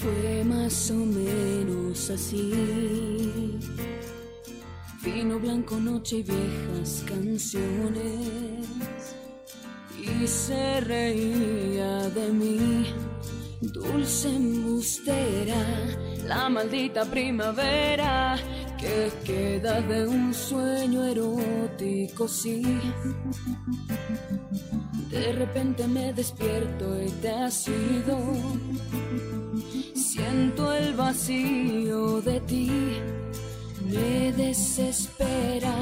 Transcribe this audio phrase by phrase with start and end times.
[0.00, 3.58] fue más o menos así.
[5.04, 8.66] Vino blanco, noche y viejas canciones.
[9.98, 12.86] Y se reía de mí,
[13.60, 15.62] dulce embustera,
[16.26, 18.38] la maldita primavera
[18.80, 22.62] que queda de un sueño erótico, sí.
[25.10, 28.18] De repente me despierto y te has ido.
[29.94, 32.70] Siento el vacío de ti.
[33.84, 35.74] Me desespera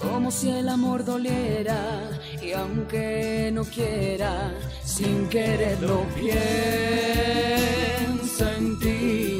[0.00, 2.10] como si el amor doliera.
[2.42, 4.52] Y aunque no quiera,
[4.84, 6.36] sin quererlo pienso
[8.58, 9.35] en ti.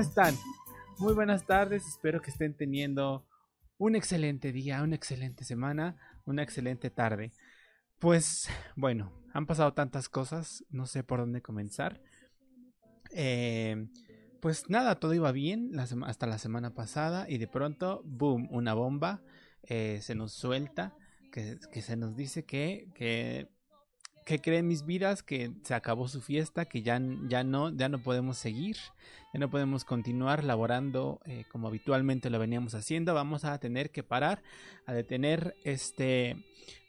[0.00, 0.34] ¿Cómo están?
[0.96, 3.26] Muy buenas tardes, espero que estén teniendo
[3.76, 7.32] un excelente día, una excelente semana, una excelente tarde.
[7.98, 12.00] Pues bueno, han pasado tantas cosas, no sé por dónde comenzar.
[13.10, 13.88] Eh,
[14.40, 19.20] pues nada, todo iba bien hasta la semana pasada y de pronto, boom, una bomba
[19.64, 20.96] eh, se nos suelta,
[21.30, 23.50] que, se nos dice que, que,
[24.30, 27.98] que creen mis vidas, que se acabó su fiesta, que ya, ya, no, ya no
[27.98, 28.76] podemos seguir,
[29.34, 34.04] ya no podemos continuar laborando eh, como habitualmente lo veníamos haciendo, vamos a tener que
[34.04, 34.40] parar,
[34.86, 36.36] a detener este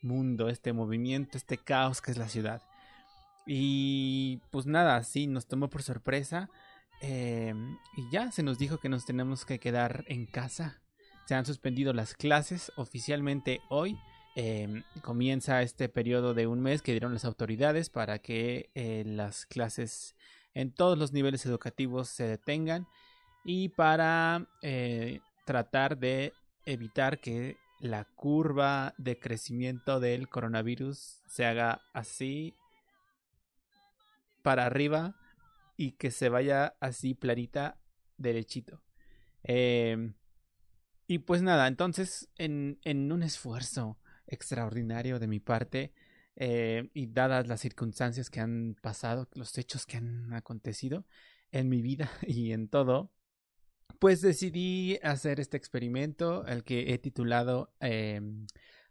[0.04, 2.62] mundo, este movimiento, este caos que es la ciudad.
[3.48, 6.48] Y pues nada, sí, nos tomó por sorpresa.
[7.02, 7.56] Eh,
[7.98, 10.80] y ya se nos dijo que nos tenemos que quedar en casa
[11.26, 13.98] se han suspendido las clases oficialmente hoy.
[14.34, 19.46] Em, comienza este periodo de un mes que dieron las autoridades para que eh, las
[19.46, 20.16] clases
[20.54, 22.88] en todos los niveles educativos se detengan
[23.44, 26.34] y para eh, tratar de
[26.66, 32.54] evitar que la curva de crecimiento del coronavirus se haga así
[34.44, 35.16] para arriba
[35.76, 37.78] y que se vaya así planita
[38.18, 38.82] derechito.
[39.44, 40.14] Eh,
[41.08, 43.98] y pues nada, entonces en, en un esfuerzo
[44.32, 45.94] extraordinario de mi parte
[46.36, 51.06] eh, y dadas las circunstancias que han pasado, los hechos que han acontecido
[51.52, 53.12] en mi vida y en todo,
[54.00, 58.22] pues decidí hacer este experimento, el que he titulado eh,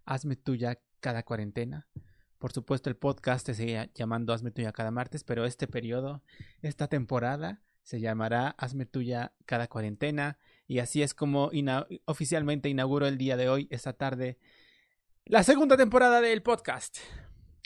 [0.05, 1.89] Hazme tuya cada cuarentena.
[2.39, 6.23] Por supuesto, el podcast se sigue llamando Hazme tuya cada martes, pero este periodo,
[6.63, 10.39] esta temporada, se llamará Hazme tuya cada cuarentena.
[10.67, 11.51] Y así es como
[12.05, 14.39] oficialmente inauguro el día de hoy, esta tarde,
[15.27, 16.99] la segunda temporada del podcast.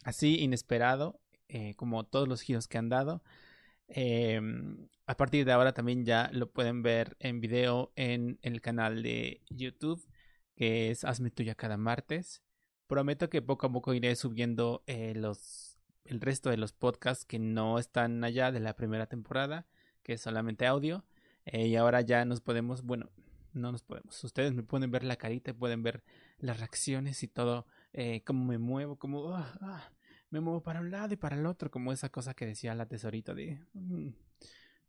[0.04, 3.22] Así inesperado, eh, como todos los giros que han dado.
[3.88, 9.02] Em, a partir de ahora también ya lo pueden ver en video en, el canal
[9.02, 10.06] de YouTube,
[10.56, 12.42] que es Hazme Tuya cada martes.
[12.86, 17.38] Prometo que poco a poco iré subiendo eh, los, el resto de los podcasts que
[17.38, 19.66] no están allá de la primera temporada,
[20.02, 21.04] que es solamente audio.
[21.46, 23.10] Eh, y ahora ya nos podemos, bueno,
[23.54, 24.22] no nos podemos.
[24.24, 26.02] Ustedes me pueden ver la carita, pueden ver
[26.38, 29.90] las reacciones y todo, eh, cómo me muevo, cómo ah, ah,
[30.30, 32.86] me muevo para un lado y para el otro, como esa cosa que decía la
[32.86, 33.60] tesorita de...
[33.72, 34.08] Mm,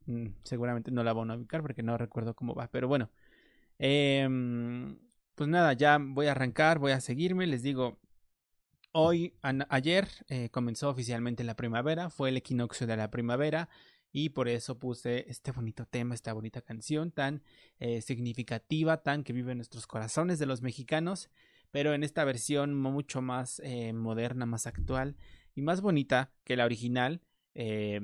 [0.08, 3.10] mm, seguramente no la van a ubicar porque no recuerdo cómo va, pero bueno.
[3.78, 4.98] Em,
[5.36, 8.00] pues nada, ya voy a arrancar, voy a seguirme, les digo,
[8.94, 9.34] hoy,
[9.70, 13.70] ayer eh, comenzó oficialmente la primavera, fue el equinoccio de la primavera,
[14.18, 17.44] y por eso puse este bonito tema, esta bonita canción tan
[17.80, 21.30] eh, significativa, tan que vive en nuestros corazones de los mexicanos,
[21.70, 25.18] pero en esta versión mucho más eh, moderna, más actual
[25.54, 27.20] y más bonita que la original.
[27.56, 28.00] Eh,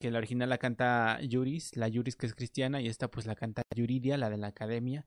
[0.00, 3.36] que la original la canta Yuris, la Yuris que es cristiana, y esta pues la
[3.36, 5.06] canta Yuridia, la de la academia.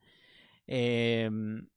[0.67, 1.67] Em,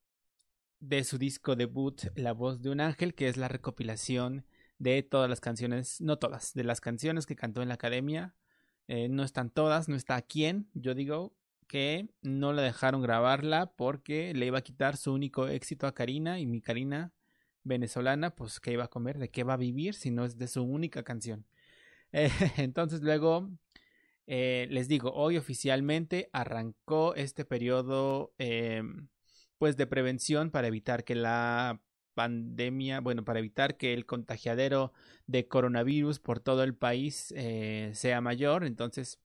[0.78, 4.44] de su disco debut La voz de un ángel, que es la recopilación
[4.78, 8.34] de todas las canciones, no todas, de las canciones que cantó en la academia.
[8.88, 10.70] Eh, no están todas, no está quién.
[10.74, 11.34] Yo digo
[11.66, 16.38] que no la dejaron grabarla porque le iba a quitar su único éxito a Karina
[16.38, 17.12] y mi Karina
[17.64, 20.48] venezolana, pues que iba a comer, de qué va a vivir si no es de
[20.48, 21.46] su única canción.
[22.12, 23.50] Eh, entonces luego
[24.26, 29.08] Eh, les digo, hoy oficialmente arrancó este periodo em,
[29.58, 31.80] pues de prevención para evitar que la
[32.16, 34.92] pandemia, bueno, para evitar que el contagiadero
[35.26, 38.64] de coronavirus por todo el país eh, sea mayor.
[38.64, 39.20] Entonces,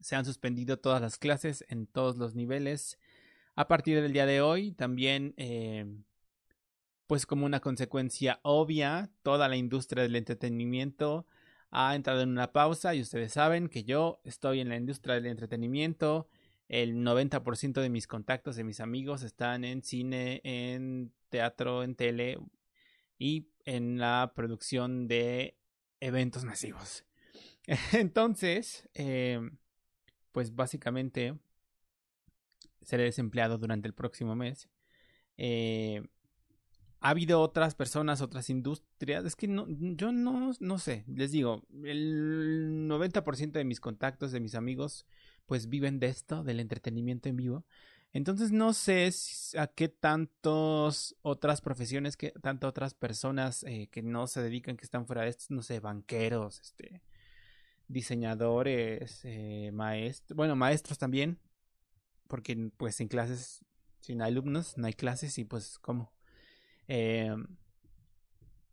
[0.00, 2.98] se han suspendido todas las clases en todos los niveles.
[3.56, 5.86] A partir del día de hoy, también, eh,
[7.08, 11.26] pues como una consecuencia obvia, toda la industria del entretenimiento
[11.70, 15.26] ha entrado en una pausa y ustedes saben que yo estoy en la industria del
[15.26, 16.28] entretenimiento.
[16.68, 22.38] El 90% de mis contactos, de mis amigos, están en cine, en teatro, en tele
[23.18, 25.56] y en la producción de
[26.00, 27.04] eventos masivos.
[27.92, 29.40] Entonces, eh,
[30.32, 31.38] pues básicamente
[32.82, 34.68] seré desempleado durante el próximo mes.
[35.36, 36.02] Eh,
[37.00, 39.24] ha habido otras personas, otras industrias.
[39.24, 41.04] Es que no, yo no, no sé.
[41.06, 45.06] Les digo, el 90% de mis contactos, de mis amigos,
[45.48, 47.66] pues viven de esto, del entretenimiento en vivo.
[48.12, 49.10] Entonces no sé
[49.58, 54.84] a qué tantas otras profesiones, que tantas otras personas eh, que no se dedican, que
[54.84, 57.02] están fuera de esto, no sé, banqueros, este,
[57.88, 61.40] diseñadores, eh, maestros, bueno, maestros también,
[62.28, 63.64] porque pues en clases,
[64.00, 66.12] sin alumnos, no hay clases y pues cómo.
[66.88, 67.34] Eh,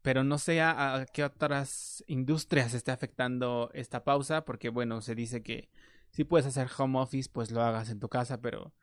[0.01, 5.42] pero no sé a, qué otras industrias está afectando esta pausa, porque bueno, se dice
[5.42, 5.69] que
[6.15, 8.73] si puedes hacer home office, pues lo hagas en tu casa, pero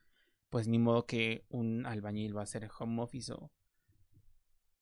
[0.50, 3.50] pues ni modo que un albañil va a hacer home office o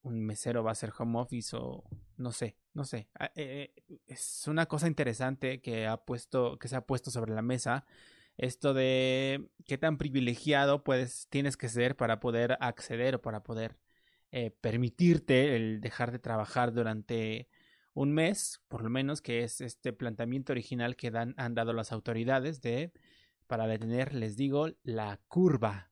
[0.02, 1.84] un mesero va a hacer home office o
[2.16, 3.08] no sé, no sé.
[3.16, 7.32] Ah, eh, eh, es una cosa interesante que ha puesto, que se ha puesto sobre
[7.34, 7.86] la mesa.
[8.36, 13.78] Esto de qué tan privilegiado puedes, tienes que ser para poder acceder o para poder
[14.32, 17.48] eh, permitirte el dejar de trabajar durante
[17.94, 22.60] un mes, por lo menos, que es este planteamiento original que han dado las autoridades
[22.60, 22.92] de
[23.46, 25.90] para detener, les digo, la curva,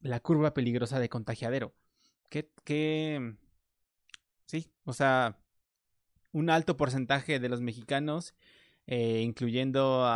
[0.00, 1.74] la curva peligrosa de contagiadero.
[2.30, 3.36] ¿Qué, qué,
[4.46, 5.38] sí, o sea,
[6.32, 8.34] un alto porcentaje de los mexicanos,
[8.86, 10.06] eh, incluyendo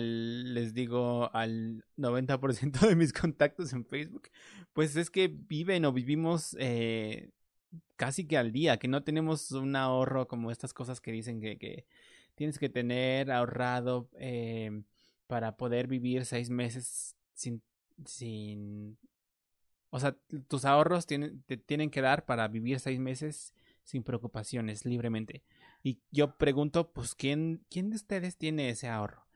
[0.00, 4.30] les digo, al 90% de mis contactos en Facebook,
[4.72, 7.30] pues es que viven o vivimos eh,
[7.96, 11.58] casi que al día, que no tenemos un ahorro como estas cosas que dicen que,
[11.58, 11.86] que
[12.34, 14.82] tienes que tener ahorrado eh,
[15.26, 17.62] para poder vivir seis meses sin,
[18.04, 18.96] sin
[19.90, 20.16] o sea,
[20.48, 23.52] tus ahorros te tienen que dar para vivir seis meses
[23.82, 25.42] sin preocupaciones, libremente.
[25.82, 29.26] Y yo pregunto, pues, ¿quién, quién de ustedes tiene ese ahorro?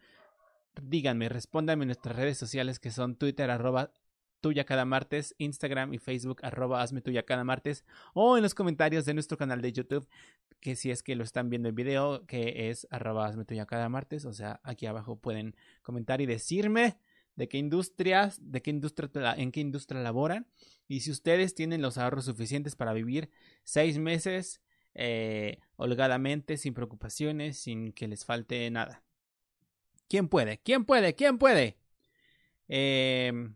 [0.80, 3.50] Díganme, respóndanme en nuestras redes sociales que son Twitter,
[4.44, 7.82] tuya cada martes, Instagram y Facebook, arroba hazme tuya cada martes,
[8.12, 10.06] o en los comentarios de nuestro canal de YouTube,
[10.60, 13.88] que si es que lo están viendo en video, que es arroba hazme tuya cada
[13.88, 16.98] martes, o sea, aquí abajo pueden comentar y decirme
[17.36, 20.46] de qué industrias, de qué industria, en qué industria laboran
[20.88, 23.30] y si ustedes tienen los ahorros suficientes para vivir
[23.62, 24.60] seis meses
[24.92, 29.02] eh, holgadamente, sin preocupaciones, sin que les falte nada.
[30.06, 30.58] ¿Quién puede?
[30.58, 31.14] ¿Quién puede?
[31.14, 31.78] ¿Quién puede?
[32.68, 33.54] Em,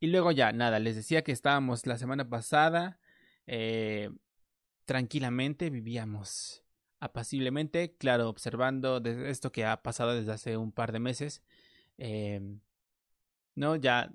[0.00, 2.98] y luego ya, nada, les decía que estábamos la semana pasada
[3.46, 4.10] eh,
[4.84, 6.64] tranquilamente, vivíamos
[7.00, 11.42] apaciblemente, claro, observando esto que ha pasado desde hace un par de meses.
[11.98, 12.40] Eh,
[13.54, 13.76] ¿no?
[13.76, 14.10] Ya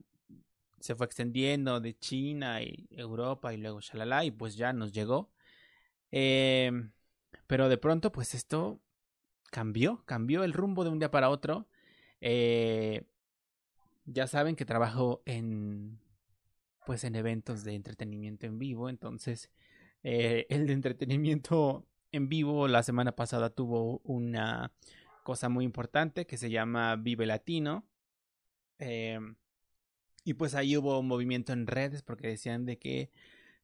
[0.80, 5.32] se fue extendiendo de China y Europa y luego shalala y pues ya nos llegó.
[6.12, 6.92] Em,
[7.48, 8.82] pero de pronto pues esto
[9.52, 11.68] cambió, cambió el rumbo de un día para otro.
[12.22, 13.04] Eh,
[14.06, 16.00] ya saben que trabajo en
[16.86, 19.50] pues en eventos de entretenimiento en vivo, entonces
[20.04, 24.74] eh, el de entretenimiento en vivo la semana pasada tuvo una
[25.24, 27.86] cosa muy importante que se llama Vive Latino,
[28.80, 29.36] Em,
[30.26, 33.12] y pues ahí hubo un movimiento en redes porque decían de que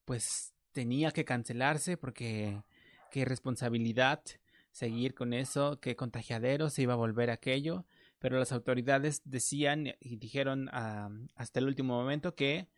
[0.06, 2.62] pues tenía que cancelarse porque
[3.12, 4.22] qué responsabilidad
[4.72, 7.86] seguir con eso, qué contagiadero se iba a volver aquello,
[8.20, 12.70] pero las autoridades decían y dijeron hasta el último momento que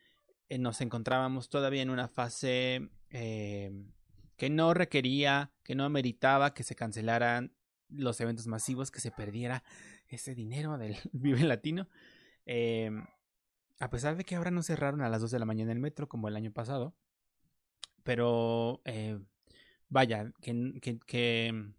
[0.49, 3.91] eh, nos encontrábamos todavía en una fase em,
[4.37, 7.53] que no requería, que no ameritaba que se cancelaran
[7.89, 9.63] los eventos masivos, que se perdiera
[10.07, 11.87] ese dinero del Vive Latino.
[12.45, 12.91] Eh,
[13.79, 16.07] a pesar de que ahora no cerraron a las 2 de la mañana el metro
[16.07, 16.93] como el año pasado,
[18.03, 19.19] pero eh,
[19.89, 21.71] vaya, que, que, que,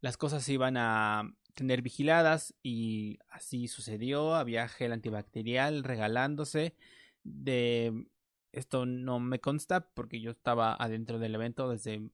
[0.00, 4.34] las cosas iban a tener vigiladas y así sucedió.
[4.34, 6.74] Había gel antibacterial regalándose.
[7.24, 8.06] De
[8.52, 12.10] esto no me consta porque yo estaba adentro del evento desde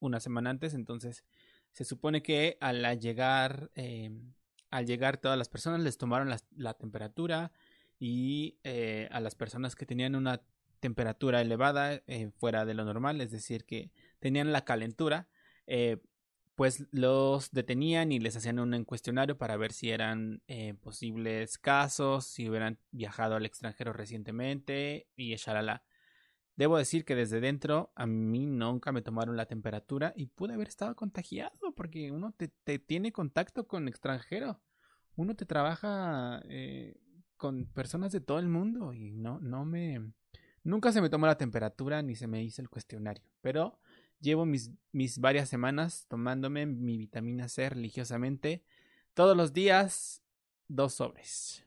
[0.00, 1.24] una semana antes, entonces
[1.72, 4.10] se supone que al llegar eh,
[4.70, 7.52] al llegar todas las personas les tomaron la, temperatura
[7.98, 10.42] y eh, a las personas que tenían una
[10.80, 15.28] temperatura elevada eh, fuera de lo normal, es decir, que tenían la calentura,
[16.56, 20.42] pues los detenían y les hacían un cuestionario para ver si eran
[20.80, 25.84] posibles casos, si hubieran viajado al extranjero recientemente y la
[26.56, 30.68] Debo decir que desde dentro a mí nunca me tomaron la temperatura y pude haber
[30.68, 34.62] estado contagiado porque uno te, tiene contacto con extranjero.
[35.16, 36.96] Uno te trabaja eh,
[37.36, 40.12] con personas de todo el mundo y no, no me...
[40.64, 43.78] Nunca se me tomó la temperatura ni se me hizo el cuestionario, pero
[44.20, 48.62] llevo mis, mis varias semanas tomándome mi vitamina C religiosamente
[49.14, 50.22] todos los días,
[50.68, 51.64] dos sobres.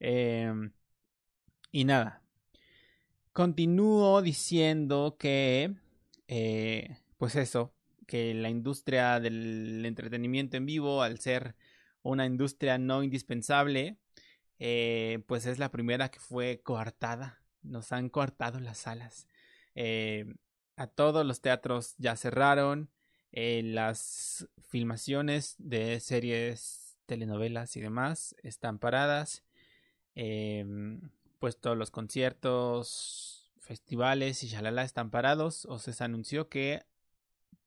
[0.00, 0.72] Em,
[1.72, 2.24] y nada,
[3.34, 5.74] Continúo diciendo que,
[6.28, 7.74] eh, pues eso,
[8.06, 11.56] que la industria del entretenimiento en vivo, al ser
[12.02, 13.98] una industria no indispensable,
[14.60, 17.42] eh, pues es la primera que fue coartada.
[17.62, 19.26] Nos han coartado las salas.
[19.74, 20.32] Eh,
[20.76, 22.90] a todos los teatros ya cerraron.
[23.32, 29.44] las filmaciones de series, telenovelas y demás están paradas.
[30.14, 36.84] Em, pues todos los conciertos, festivales y shalala están parados o se anunció que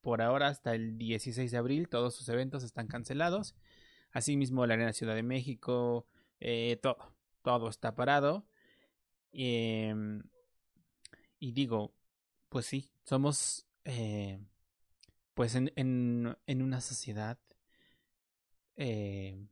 [0.02, 3.56] por ahora hasta el 16 de abril todos sus eventos están cancelados.
[4.12, 6.08] Asimismo la Arena Ciudad de México,
[6.40, 6.98] eh, todo,
[7.44, 8.46] todo está parado.
[9.34, 10.24] Em,
[11.40, 11.94] y digo,
[12.50, 14.40] pues sí, somos eh,
[15.34, 17.38] pues en, en, en, una sociedad
[18.76, 19.48] eh,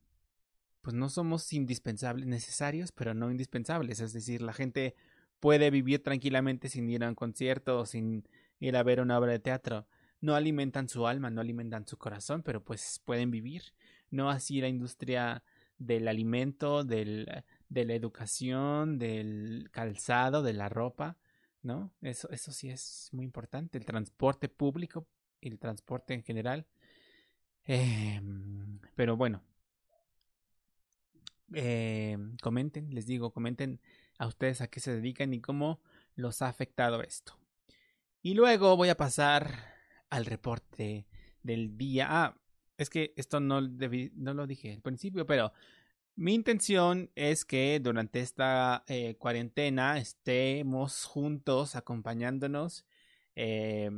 [0.82, 4.00] pues no somos indispensables, necesarios, pero no indispensables.
[4.00, 4.96] Es decir, la gente
[5.40, 8.28] puede vivir tranquilamente sin ir a un concierto sin
[8.60, 9.88] ir a ver una obra de teatro.
[10.22, 13.74] No alimentan su alma, no alimentan su corazón, pero pues pueden vivir.
[14.12, 15.44] No así la industria
[15.78, 21.18] del alimento, del, de la educación, del calzado, de la ropa,
[21.66, 21.92] ¿no?
[22.02, 23.78] Eso, eso sí es muy importante.
[23.78, 25.08] El transporte público
[25.42, 26.66] y el transporte en general.
[27.66, 28.22] Eh,
[28.96, 29.42] pero bueno,
[31.54, 33.82] eh, comenten, les digo, comenten
[34.18, 35.82] a ustedes a qué se dedican y cómo
[36.16, 37.38] los ha afectado esto.
[38.22, 39.74] Y luego voy a pasar
[40.10, 41.08] al reporte
[41.44, 42.08] del día.
[42.10, 42.38] Ah,
[42.78, 45.52] es que esto no, no lo dije al principio, pero
[46.16, 52.86] mi intención es que durante esta eh, cuarentena estemos juntos acompañándonos
[53.36, 53.90] eh,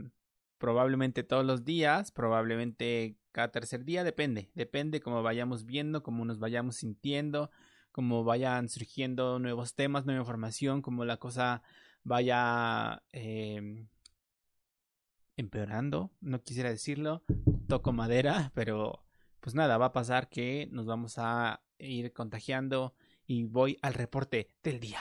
[0.58, 6.40] probablemente todos los días, probablemente cada tercer día, depende, depende cómo vayamos viendo, cómo nos
[6.40, 7.52] vayamos sintiendo,
[7.92, 11.62] cómo vayan surgiendo nuevos temas, nueva información, cómo la cosa
[12.04, 13.88] vaya em,
[15.36, 17.24] empeorando, no quisiera decirlo,
[17.68, 19.04] toco madera, pero
[19.40, 22.94] pues nada, va a pasar que nos vamos a ir contagiando
[23.26, 25.00] y voy al reporte del día.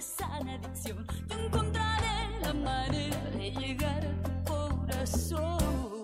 [0.00, 1.06] sana adicción.
[1.28, 5.97] Yo encontraré la manera de llegar a tu corazón.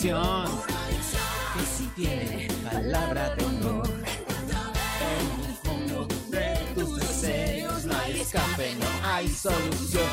[0.00, 3.44] Que si tiene palabra de
[9.02, 10.04] hay solución.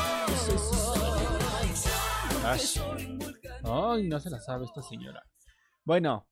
[3.62, 5.22] Ay, no se la sabe esta señora.
[5.84, 6.26] Bueno,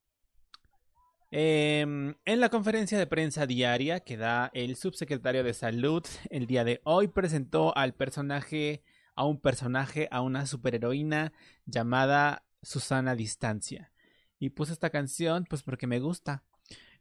[1.31, 6.65] em, en la conferencia de prensa diaria que da el subsecretario de Salud el día
[6.65, 8.83] de hoy presentó al personaje,
[9.15, 11.31] a un personaje, a una superheroína
[11.65, 13.91] llamada Susana Distancia.
[14.39, 16.43] Y puse esta canción pues porque me gusta.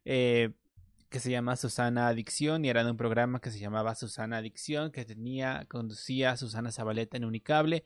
[0.05, 0.53] Eh,
[1.15, 4.91] que se llama Susana Adicción y era de un programa que se llamaba Susana Adicción
[4.91, 7.85] que tenía, conducía Susana Zabaleta en Unicable,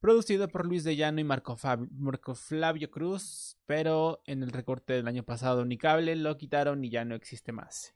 [0.00, 5.22] producido por Luis de Llano y Marco, Flavio Cruz, pero en el recorte del año
[5.22, 7.94] pasado Unicable lo quitaron y ya no existe más.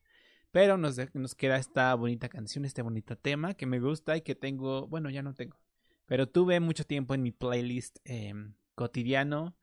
[0.52, 4.34] Pero nos, nos queda esta bonita canción, este bonito tema que me gusta y que
[4.34, 5.58] tengo, bueno, ya no tengo,
[6.06, 9.56] pero tuve mucho tiempo en mi playlist em, cotidiano.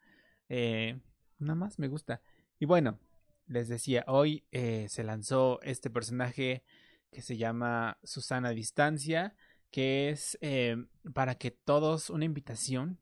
[0.48, 0.98] Eh,
[1.40, 2.22] nada más me gusta.
[2.58, 3.00] Y bueno,
[3.48, 6.64] les decía, hoy eh, se lanzó este personaje
[7.12, 9.36] que se llama Susana Distancia,
[9.72, 10.78] que es eh,
[11.14, 12.98] para que todos, una invitación,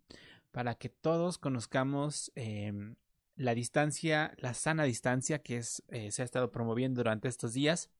[0.51, 2.31] para que todos conozcamos
[3.35, 7.91] la distancia, la sana distancia que es, se ha estado promoviendo durante estos días,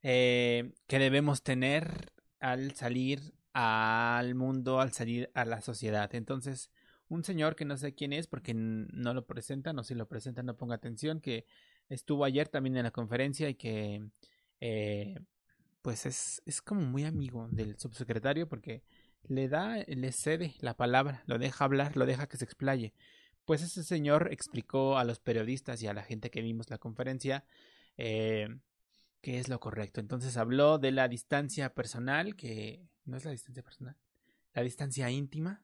[0.00, 6.14] que debemos tener al salir al mundo, al salir a la sociedad.
[6.14, 6.70] Entonces,
[7.08, 10.46] un señor que no sé quién es porque no lo presentan o si lo presentan
[10.46, 11.46] no ponga atención, que
[11.88, 14.08] estuvo ayer también en la conferencia y que
[14.60, 15.18] eh,
[15.82, 18.82] pues es, es como muy amigo del subsecretario porque
[19.24, 22.94] le da, le cede la palabra, lo deja hablar, lo deja que se explaye.
[23.44, 27.44] Pues ese señor explicó a los periodistas y a la gente que vimos la conferencia
[27.96, 28.48] eh,
[29.20, 30.00] qué es lo correcto.
[30.00, 33.96] Entonces habló de la distancia personal, que no es la distancia personal,
[34.54, 35.62] la distancia íntima,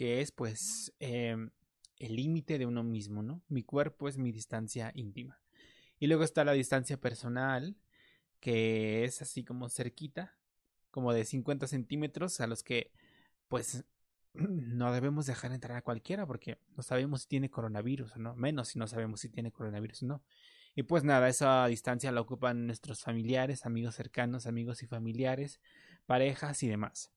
[0.00, 1.36] que es pues eh,
[1.98, 3.42] el límite de uno mismo, ¿no?
[3.48, 5.38] Mi cuerpo es mi distancia íntima.
[5.98, 7.76] Y luego está la distancia personal,
[8.40, 10.38] que es así como cerquita,
[10.90, 12.92] como de 50 centímetros, a los que
[13.48, 13.84] pues
[14.32, 18.68] no debemos dejar entrar a cualquiera porque no sabemos si tiene coronavirus o no, menos
[18.68, 20.22] si no sabemos si tiene coronavirus o no.
[20.74, 25.60] Y pues nada, esa distancia la ocupan nuestros familiares, amigos cercanos, amigos y familiares,
[26.06, 27.12] parejas y demás.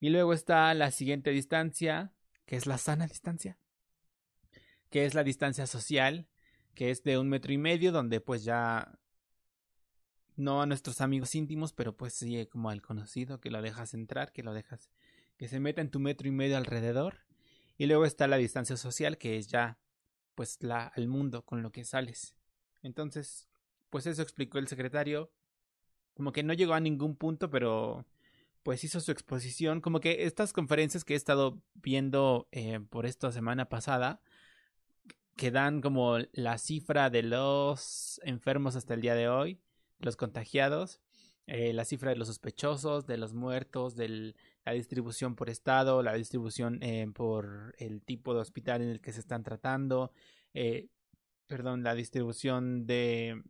[0.00, 2.12] Y luego está la siguiente distancia,
[2.46, 3.58] que es la sana distancia,
[4.88, 6.26] que es la distancia social,
[6.74, 8.98] que es de un metro y medio, donde pues ya
[10.36, 14.32] no a nuestros amigos íntimos, pero pues sí como al conocido, que lo dejas entrar,
[14.32, 14.90] que lo dejas
[15.36, 17.20] que se meta en tu metro y medio alrededor.
[17.76, 19.78] Y luego está la distancia social, que es ya
[20.34, 22.34] pues la al mundo con lo que sales.
[22.82, 23.48] Entonces,
[23.90, 25.30] pues eso explicó el secretario.
[26.14, 28.04] Como que no llegó a ningún punto, pero
[28.62, 29.80] pues hizo su exposición.
[29.80, 34.20] Como que estas conferencias que he estado viendo eh, por esta semana pasada,
[35.36, 39.60] que dan como la cifra de los enfermos hasta el día de hoy,
[39.98, 41.00] los contagiados,
[41.46, 46.14] eh, la cifra de los sospechosos, de los muertos, de la distribución por estado, la
[46.14, 50.12] distribución eh, por el tipo de hospital en el que se están tratando,
[51.46, 53.42] perdón, la distribución de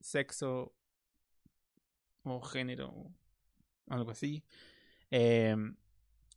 [0.00, 0.74] sexo
[2.24, 3.12] o género,
[3.88, 4.44] algo así.
[5.10, 5.76] Em,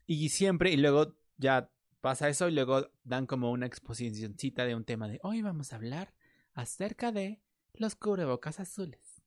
[0.06, 1.70] y siempre, y luego ya
[2.02, 5.78] pasa eso y luego dan como una exposicióncita de un tema de hoy vamos a
[5.78, 6.14] hablar
[6.54, 7.42] acerca de
[7.74, 9.22] los cubrebocas azules.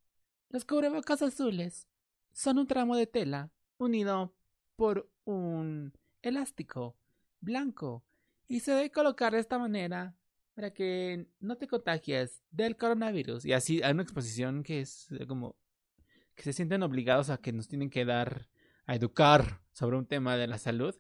[0.49, 1.87] Los cubrebocas azules
[2.33, 4.35] son un tramo de tela unido
[4.77, 6.97] por un elástico
[7.41, 8.05] blanco
[8.49, 10.17] y se debe colocar de esta manera
[10.55, 13.45] para que no te contagies del coronavirus.
[13.45, 15.57] Y así hay una exposición que es como
[16.41, 18.49] que se sienten obligados a que nos tienen que dar
[18.87, 20.95] a educar sobre un tema de la salud.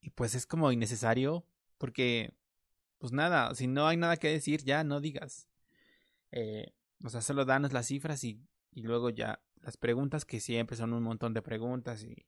[0.00, 1.44] Y pues es como innecesario
[1.76, 2.32] porque,
[2.96, 5.46] pues nada, si no hay nada que decir, ya no digas.
[6.32, 6.72] Eh,
[7.04, 8.40] o sea, solo danos las cifras y,
[8.72, 12.24] y luego ya las preguntas, que siempre son un montón de preguntas y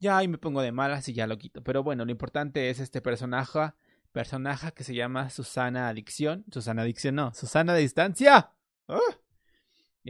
[0.00, 1.62] ya ahí me pongo de malas y ya lo quito.
[1.62, 3.74] Pero bueno, lo importante es este personaje
[4.12, 6.46] personaje que se llama Susana Adicción.
[6.50, 8.50] Susana Adicción, no, Susana de Distancia.
[8.88, 9.18] ¡Ah!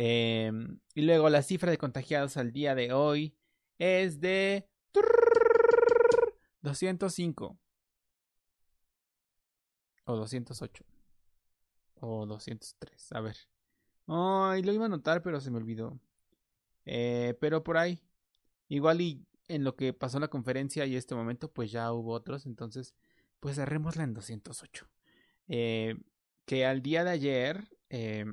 [0.01, 3.35] Em, y luego la cifra de contagiados al día de hoy
[3.79, 4.69] es de
[6.61, 7.59] 205
[10.05, 10.85] o 208
[11.97, 13.13] o 203.
[13.13, 13.37] A ver.
[14.07, 15.99] Ay, lo iba a anotar, pero se me olvidó.
[16.85, 18.01] Eh, pero por ahí.
[18.69, 22.47] Igual y en lo que pasó la conferencia y este momento, pues ya hubo otros.
[22.47, 22.95] Entonces,
[23.41, 24.89] pues cerrémosla en 208.
[25.49, 25.97] Eh,
[26.45, 28.27] que al día de ayer, eh,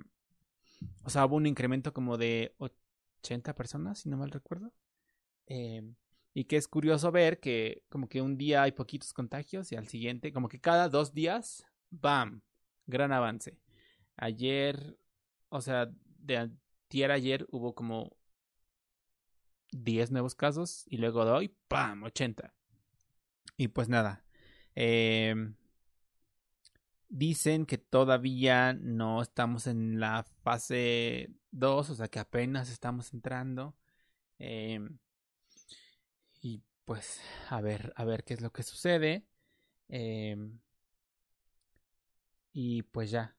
[1.04, 4.72] o sea, hubo un incremento como de 80 personas, si no mal recuerdo.
[5.48, 5.84] Eh,
[6.34, 9.88] y que es curioso ver que como que un día hay poquitos contagios y al
[9.88, 12.42] siguiente, como que cada dos días, ¡bam!
[12.88, 13.58] Gran avance.
[14.18, 14.98] Ayer,
[15.50, 16.52] o sea, de
[16.90, 18.18] ayer ayer hubo como
[19.72, 22.04] 10 nuevos casos y luego de hoy, ¡pam!
[22.04, 22.54] 80.
[23.58, 24.26] Y pues nada,
[24.76, 25.36] eh,
[27.10, 33.76] dicen que todavía no estamos en la fase 2, o sea que apenas estamos entrando.
[34.40, 34.80] Eh,
[36.42, 39.26] y pues a ver, a ver qué es lo que sucede.
[39.90, 40.36] Eh,
[42.54, 43.36] y pues ya,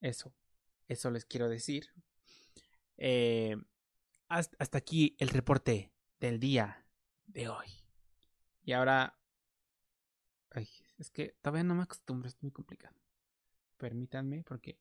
[0.00, 0.34] eso,
[0.88, 1.88] eso les quiero decir.
[2.96, 3.56] Eh,
[4.28, 6.86] hasta, hasta aquí el reporte del día
[7.26, 7.66] de hoy.
[8.62, 9.20] Y ahora
[10.52, 12.94] Ay, es que todavía no me acostumbro, es muy complicado.
[13.80, 14.78] Permítanme porque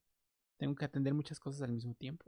[0.57, 2.25] tengo que atender muchas cosas al mismo tiempo.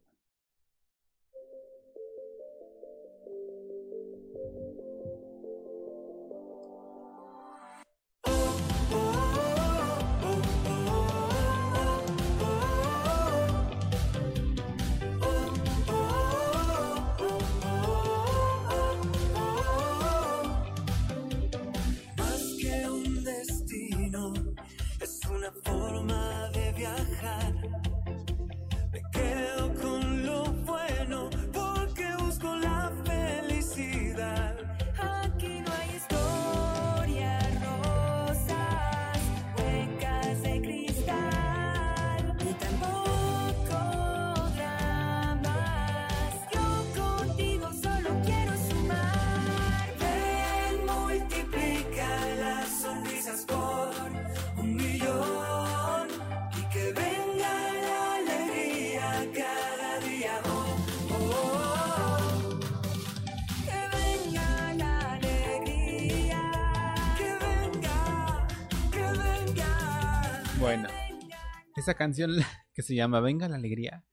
[71.81, 72.29] Esa canción
[72.75, 74.03] que se llama Venga la Alegría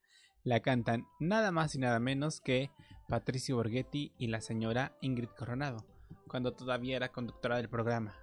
[0.42, 2.70] la cantan nada más y nada menos que
[3.10, 5.84] Patricio Borghetti y la señora Ingrid Coronado,
[6.28, 8.14] cuando todavía era conductora del programa.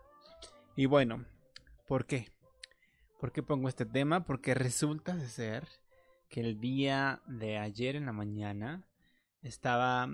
[0.75, 1.25] Y bueno,
[1.87, 2.31] ¿por qué?
[3.19, 4.25] ¿Por qué pongo este tema?
[4.25, 5.67] Porque resulta de ser
[6.27, 8.87] que el día de ayer en la mañana
[9.43, 10.09] estaba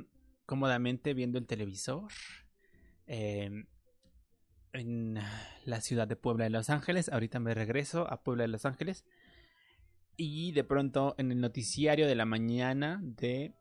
[0.46, 2.12] cómodamente viendo el televisor
[3.08, 3.66] em,
[4.74, 5.18] en
[5.64, 7.08] la ciudad de Puebla de Los Ángeles.
[7.08, 9.06] Ahorita me regreso a Puebla de Los Ángeles.
[10.24, 13.56] Y de pronto en el noticiario de la mañana de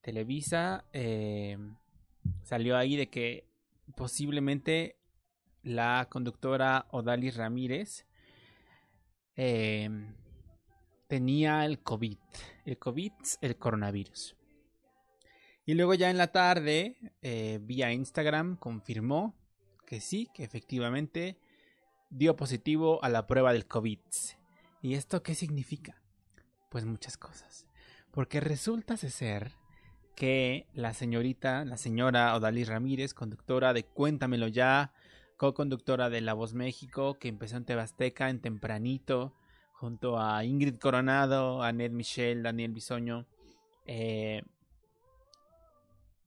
[0.00, 1.74] Televisa em,
[2.44, 3.48] salió ahí de que
[3.96, 4.96] posiblemente
[5.64, 8.06] la conductora Odalis Ramírez
[9.34, 10.14] em,
[11.08, 12.18] tenía el COVID.
[12.64, 14.36] El COVID, el coronavirus.
[15.66, 19.34] Y luego ya en la tarde, eh, vía Instagram, confirmó
[19.84, 21.40] que sí, que efectivamente
[22.08, 23.98] dio positivo a la prueba del COVID.
[24.88, 26.00] ¿Y esto qué significa?
[26.70, 27.66] Pues muchas cosas.
[28.10, 29.52] Porque resulta ser
[30.16, 34.94] que la señorita, la señora Odalis Ramírez, conductora de Cuéntamelo ya,
[35.36, 39.34] co-conductora de La Voz México, que empezó en Tebasteca en tempranito,
[39.74, 43.26] junto a Ingrid Coronado, a Ned Michel, Daniel Bisoño.
[43.84, 44.42] Eh,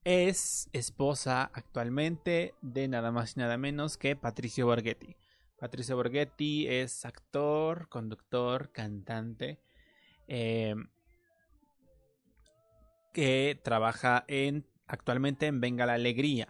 [0.04, 5.16] es esposa actualmente de nada más y nada menos que Patricio Borghetti.
[5.62, 9.60] Patricio Borghetti es actor, conductor, cantante,
[10.26, 10.74] eh,
[13.14, 16.48] que trabaja en, actualmente en Venga la Alegría,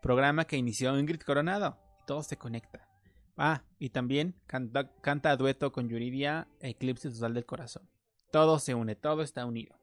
[0.00, 1.76] programa que inició Ingrid Coronado.
[2.06, 2.88] Todo se conecta.
[3.36, 7.86] Ah, y también canta, canta dueto con Yuridia, Eclipse Total del Corazón.
[8.32, 9.78] Todo se une, todo está unido.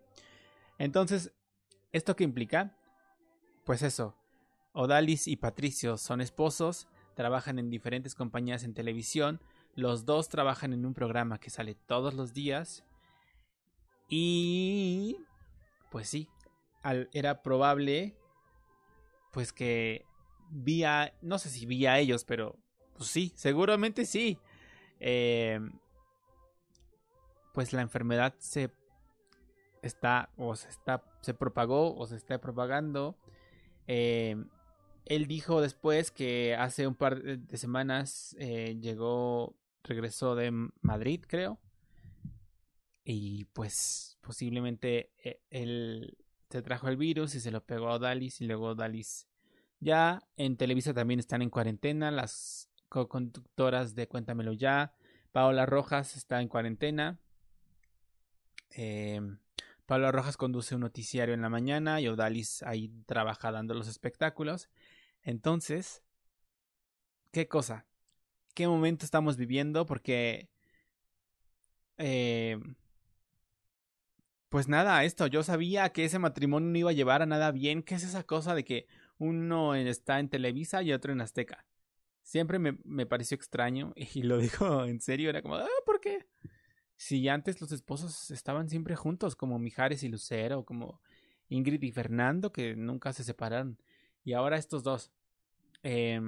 [0.80, 1.36] Entonces,
[1.92, 2.76] ¿esto qué implica?
[3.64, 4.18] Pues eso,
[4.72, 9.40] Odalis y Patricio son esposos, trabajan en diferentes compañías en televisión,
[9.76, 12.84] los dos trabajan en un programa que sale todos los días
[14.08, 15.18] y
[15.90, 16.30] pues sí,
[17.14, 18.16] era probable
[19.32, 20.06] pues que
[20.50, 22.58] vía, no sé si vía ellos, pero
[22.96, 24.40] pues sí, seguramente sí.
[25.00, 25.60] Eh,
[27.54, 28.72] pues la enfermedad se
[29.82, 33.18] está o se está se propagó o se está propagando.
[33.88, 34.36] Eh,
[35.06, 41.60] él dijo después que hace un par de semanas eh, llegó, regresó de Madrid, creo.
[43.06, 45.12] Y pues posiblemente
[45.50, 46.18] él
[46.50, 49.28] se trajo el virus y se lo pegó a Dalis y luego Dalis
[49.80, 54.94] ya en Televisa también están en cuarentena las co-conductoras de Cuéntamelo Ya.
[55.32, 57.20] Paola Rojas está en cuarentena.
[58.70, 59.20] Eh,
[59.86, 64.70] Paola Rojas conduce un noticiario en la mañana y Odalis ahí trabaja dando los espectáculos.
[65.24, 66.04] Entonces,
[67.32, 67.86] ¿qué cosa?
[68.54, 69.86] ¿Qué momento estamos viviendo?
[69.86, 70.50] Porque...
[71.98, 72.60] Eh,
[74.50, 77.82] pues nada, esto, yo sabía que ese matrimonio no iba a llevar a nada bien.
[77.82, 81.66] ¿Qué es esa cosa de que uno está en Televisa y otro en Azteca?
[82.24, 86.26] siempre me, me, pareció extraño y lo digo en serio, era como, ah, ¿por qué?
[86.96, 91.02] Si antes los esposos estaban siempre juntos, como Mijares y Lucero, como
[91.50, 93.78] Ingrid y Fernando, que nunca se separaron,
[94.24, 95.12] y ahora estos dos.
[95.84, 96.20] Eh,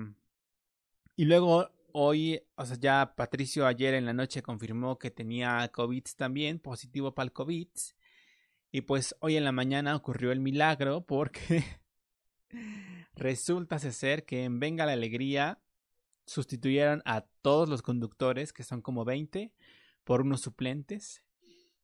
[1.15, 6.03] y luego hoy, o sea, ya Patricio ayer en la noche confirmó que tenía COVID
[6.17, 7.69] también, positivo para el COVID.
[8.71, 11.63] Y pues hoy en la mañana ocurrió el milagro porque
[13.15, 15.61] resulta ser que en Venga la Alegría
[16.25, 19.53] sustituyeron a todos los conductores, que son como 20,
[20.03, 21.23] por unos suplentes,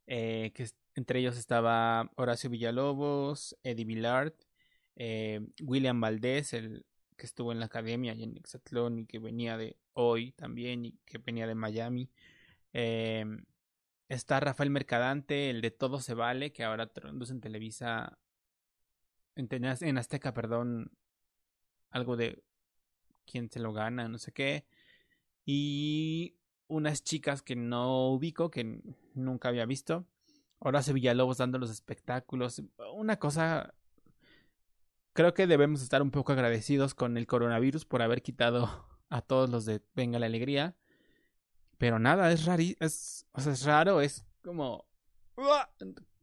[0.07, 4.33] eh, que entre ellos estaba Horacio Villalobos, Eddie Villard,
[4.95, 6.85] eh, William Valdés, el
[7.17, 10.97] que estuvo en la academia y en Exatlón y que venía de hoy también y
[11.05, 12.09] que venía de Miami.
[12.73, 13.25] Eh,
[14.09, 18.17] está Rafael Mercadante, el de Todo se vale, que ahora traduce en Televisa,
[19.35, 20.91] en, en Azteca, perdón,
[21.91, 22.43] algo de
[23.25, 24.65] quién se lo gana, no sé qué.
[25.45, 26.35] Y
[26.67, 28.81] unas chicas que no ubico, que
[29.13, 30.05] nunca había visto.
[30.59, 32.61] Horacio Villalobos dando los espectáculos.
[32.93, 33.73] Una cosa.
[35.13, 39.49] Creo que debemos estar un poco agradecidos con el coronavirus por haber quitado a todos
[39.49, 40.75] los de Venga la Alegría.
[41.77, 42.63] Pero nada, es raro.
[42.79, 43.25] Es,
[43.65, 44.85] raro, es como.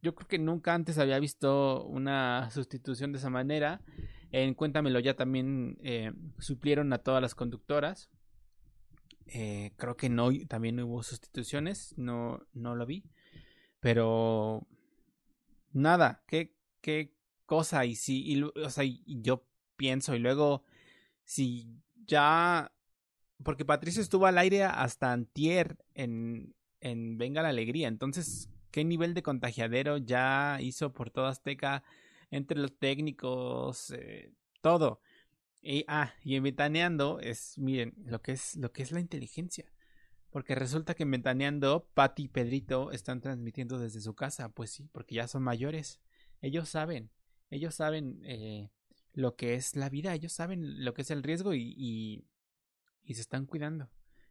[0.00, 3.82] Yo creo que nunca antes había visto una sustitución de esa manera.
[4.30, 8.08] En Cuéntamelo ya también eh, suplieron a todas las conductoras.
[9.26, 13.04] Eh, creo que no, también hubo sustituciones, no, no lo vi.
[13.80, 14.66] Pero
[15.72, 17.17] nada, qué, qué
[17.48, 17.84] cosa.
[17.84, 19.44] Y si, y, o sea, yo
[19.76, 20.62] pienso, y luego,
[21.24, 22.72] si ya.
[23.42, 27.88] Porque Patricio estuvo al aire hasta Antier en, en Venga la Alegría.
[27.88, 31.82] Entonces, ¿qué nivel de contagiadero ya hizo por toda Azteca
[32.30, 33.90] entre los técnicos?
[33.92, 35.00] Eh, todo.
[35.62, 39.70] Y, ah, y en Ventaneando es, miren, lo que es, lo que es la inteligencia.
[40.30, 44.48] Porque resulta que en Ventaneando, Patti y Pedrito están transmitiendo desde su casa.
[44.50, 46.00] Pues sí, porque ya son mayores.
[46.40, 47.10] Ellos saben,
[47.50, 48.70] ellos saben eh,
[49.12, 52.24] lo que es la vida, ellos saben lo que es el riesgo y,
[53.04, 53.90] y, se están cuidando.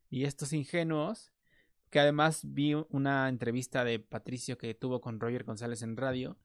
[0.09, 1.31] Y estos ingenuos,
[1.89, 6.37] que además vi una entrevista de Patricio que tuvo con Roger González en radio.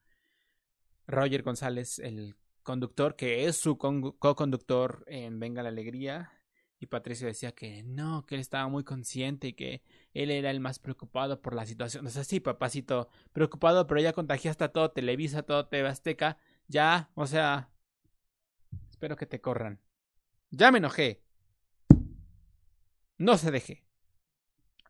[1.06, 6.32] Roger González, el conductor, que es su co-conductor en Venga la Alegría.
[6.78, 9.82] Y Patricio decía que no, que él estaba muy consciente y que
[10.14, 12.04] él era el más preocupado por la situación.
[12.04, 16.38] O sea, sí, papacito, preocupado, pero ya contagiaste a todo Televisa, todo TV Azteca.
[16.68, 17.70] Ya, o sea,
[18.90, 19.80] espero que te corran.
[20.50, 21.22] Ya me enojé.
[23.18, 23.84] No se deje.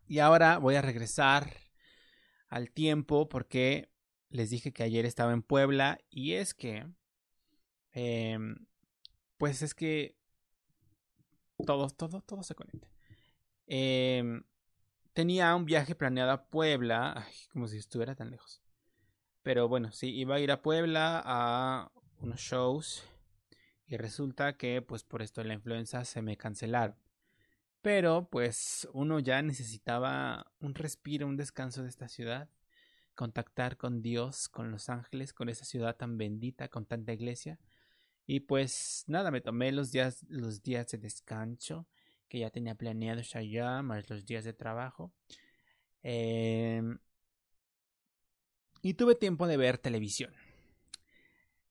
[0.06, 1.56] Y ahora voy a regresar
[2.48, 3.90] al tiempo porque
[4.28, 6.86] les dije que ayer estaba en Puebla y es que,
[7.92, 8.38] eh,
[9.38, 10.16] pues es que
[11.64, 12.88] todo, todo, todo se conecta.
[13.66, 14.42] Eh,
[15.12, 18.62] tenía un viaje planeado a Puebla, ay, como si estuviera tan lejos.
[19.42, 23.04] Pero bueno, sí, iba a ir a Puebla a unos shows
[23.86, 26.96] y resulta que pues por esto de la influenza se me cancelaron.
[27.82, 32.48] Pero pues uno ya necesitaba un respiro, un descanso de esta ciudad,
[33.16, 37.58] contactar con Dios, con los ángeles, con esa ciudad tan bendita, con tanta iglesia.
[38.26, 41.88] Y pues nada, me tomé los días, los días de descanso
[42.28, 45.12] que ya tenía planeados allá, más los días de trabajo.
[46.04, 46.82] Eh,
[48.82, 50.32] y tuve tiempo de ver televisión.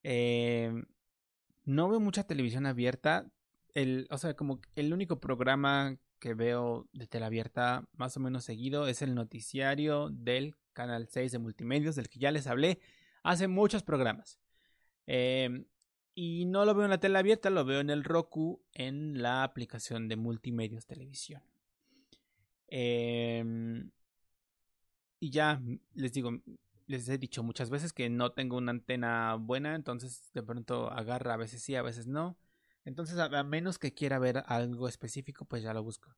[0.03, 0.71] Eh,
[1.65, 3.31] no veo mucha televisión abierta,
[3.73, 8.45] el, o sea, como el único programa que veo de tela abierta más o menos
[8.45, 12.79] seguido es el noticiario del canal 6 de multimedios, del que ya les hablé
[13.23, 14.39] hace muchos programas.
[15.07, 15.65] Eh,
[16.13, 19.43] y no lo veo en la tela abierta, lo veo en el Roku, en la
[19.43, 21.41] aplicación de multimedios televisión.
[22.67, 23.43] Eh,
[25.19, 25.61] y ya
[25.93, 26.31] les digo,
[26.91, 31.33] les he dicho muchas veces que no tengo una antena buena, entonces de pronto agarra,
[31.33, 32.37] a veces sí, a veces no.
[32.83, 36.15] Entonces, a, menos que quiera ver algo específico, pues ya lo busco.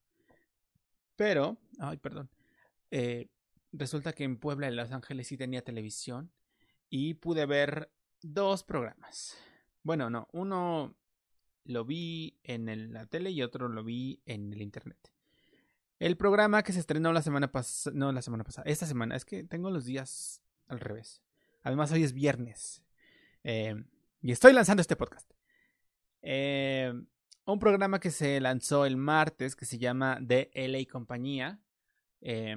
[1.16, 2.30] Pero, ay, perdón.
[2.90, 3.30] Eh,
[3.72, 6.32] resulta que en Puebla, en Los Ángeles, sí tenía televisión
[6.90, 9.38] y pude ver dos programas.
[9.84, 10.96] Bueno, no, uno
[11.66, 15.12] lo vi en la tele y otro lo vi en el internet.
[16.00, 19.26] El programa que se estrenó la semana pasada, no la semana pasada, esta semana, es
[19.26, 21.22] que tengo los días al revés.
[21.62, 22.84] Además, hoy es viernes.
[23.44, 23.76] Eh,
[24.22, 25.32] y estoy lanzando este podcast.
[26.22, 26.94] Eh,
[27.46, 31.60] un programa que se lanzó el martes que se llama The LA Compañía.
[32.22, 32.56] Eh,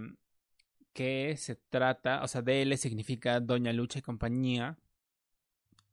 [0.93, 4.79] que se trata, o sea, DL significa Doña Lucha y compañía.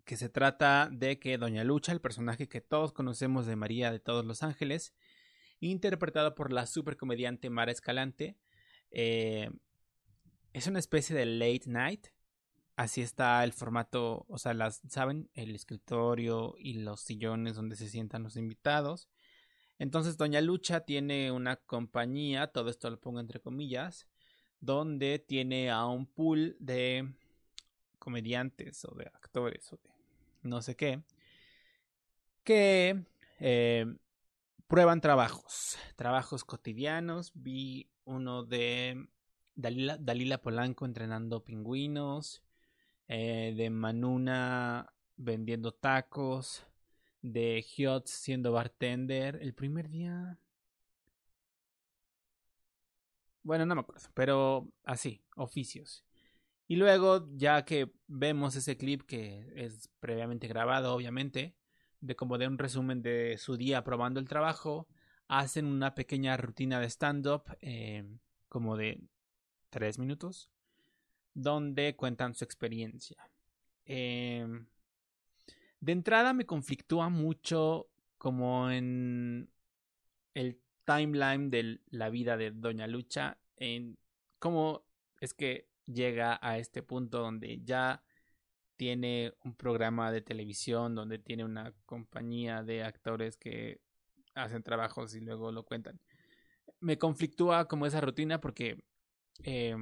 [0.05, 3.99] Que se trata de que Doña Lucha, el personaje que todos conocemos de María de
[3.99, 4.93] todos los ángeles,
[5.59, 8.37] interpretado por la supercomediante Mara Escalante,
[10.53, 12.07] es una especie de late night
[12.75, 15.29] así está el formato, o sea, las, ¿saben?
[15.33, 19.09] El escritorio y los sillones donde se sientan los invitados.
[19.79, 24.07] Entonces, Doña Lucha tiene una compañía, todo esto lo pongo entre comillas,
[24.59, 27.13] donde tiene a un pool de
[27.99, 29.89] comediantes o de actores o de
[30.41, 31.01] no sé qué,
[32.43, 33.05] que
[33.39, 33.85] eh,
[34.67, 37.31] prueban trabajos, trabajos cotidianos.
[37.33, 39.07] Vi uno de
[39.55, 42.43] Dalila, Polanco entrenando pingüinos.
[43.07, 46.65] Eh, de Manuna vendiendo tacos,
[47.21, 49.39] de Hyot siendo bartender.
[49.41, 50.39] El primer día...
[53.43, 56.05] Bueno, no me acuerdo, pero así, oficios.
[56.67, 61.55] Y luego, ya que vemos ese clip que es previamente grabado, obviamente,
[61.99, 64.87] de como de un resumen de su día probando el trabajo,
[65.27, 68.05] hacen una pequeña rutina de stand-up, eh,
[68.47, 69.01] como de
[69.73, 70.51] tres minutos,
[71.33, 73.17] donde cuentan su experiencia.
[73.85, 74.67] Em,
[75.79, 79.49] de entrada me conflictúa mucho como en
[80.35, 83.97] el timeline de la vida de Doña Lucha, en
[84.37, 84.85] cómo
[85.19, 88.03] es que llega a este punto donde ya
[88.77, 93.81] tiene un programa de televisión, donde tiene una compañía de actores que
[94.35, 95.99] hacen trabajos y luego lo cuentan.
[96.79, 98.83] Me conflictúa como esa rutina porque
[99.41, 99.75] eh,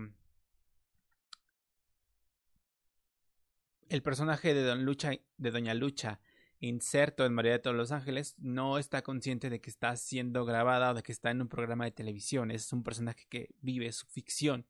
[3.91, 6.21] el personaje de, Lucha, de Doña Lucha,
[6.61, 10.91] inserto en María de todos los Ángeles, no está consciente de que está siendo grabada
[10.91, 12.51] o de que está en un programa de televisión.
[12.51, 14.65] Es un personaje que vive su ficción.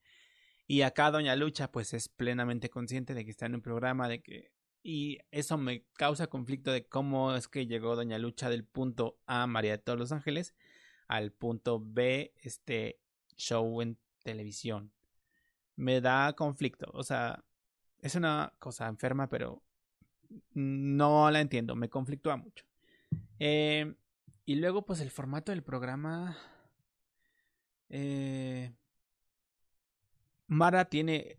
[0.66, 4.22] Y acá Doña Lucha pues es plenamente consciente de que está en un programa, de
[4.22, 4.52] que...
[4.84, 9.46] Y eso me causa conflicto de cómo es que llegó Doña Lucha del punto A,
[9.46, 10.56] María de todos los Ángeles,
[11.08, 13.00] al punto B, este
[13.36, 14.92] show en televisión.
[15.76, 17.44] Me da conflicto, o sea,
[18.00, 19.64] es una cosa enferma, pero
[20.54, 22.66] no la entiendo, me conflictúa mucho.
[23.40, 23.96] Eh,
[24.46, 26.38] y luego, pues el formato del programa...
[27.90, 28.74] Eh,
[30.48, 31.38] Mara tiene,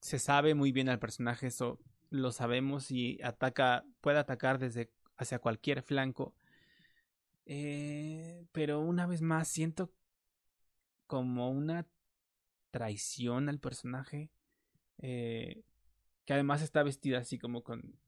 [0.00, 1.78] se sabe muy bien al personaje, eso
[2.08, 6.34] lo sabemos y ataca, puede atacar desde hacia cualquier flanco.
[7.44, 9.92] Eh, pero una vez más siento
[11.06, 11.86] como una
[12.70, 14.30] traición al personaje.
[14.98, 15.62] Eh,
[16.24, 17.98] que además está vestida así como con.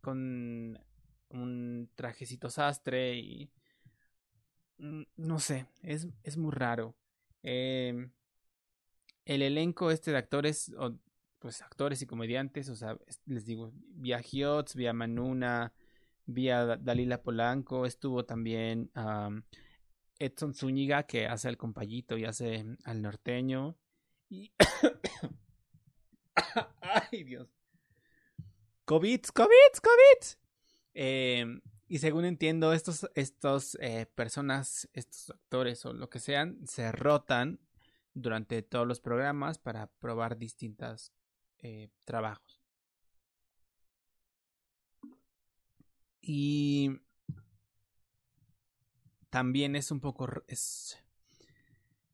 [0.00, 0.78] con
[1.28, 3.50] un trajecito sastre y.
[4.78, 6.96] Mm, no sé, es, es muy raro.
[7.42, 8.08] Eh,
[9.24, 10.96] el elenco este de actores, o,
[11.38, 15.72] pues actores y comediantes, o sea, les digo, vía Giotz, vía Manuna,
[16.26, 18.90] vía Dalila Polanco, estuvo también
[20.18, 23.76] Edson Zúñiga, que hace al compayito y hace al norteño.
[24.28, 24.52] Y...
[26.80, 27.48] ¡Ay, Dios!
[28.84, 30.38] COVID, COVID, COVID.
[30.94, 31.46] Eh,
[31.88, 37.60] y según entiendo, estos, estos eh, personas, estos actores o lo que sean, se rotan
[38.14, 41.12] durante todos los programas para probar distintos
[41.58, 42.62] eh, trabajos.
[46.20, 46.90] Y
[49.32, 50.98] también es un poco es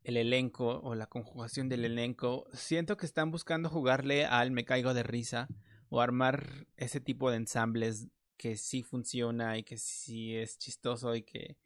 [0.04, 2.46] el elenco o la conjugación del elenco.
[2.52, 5.48] Siento que están buscando jugarle al me caigo de risa
[5.88, 11.22] o armar ese tipo de ensambles que sí funciona y que sí es chistoso y
[11.22, 11.56] que